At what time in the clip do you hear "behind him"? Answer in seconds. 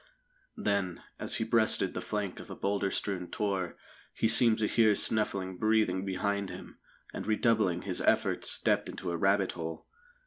6.05-6.79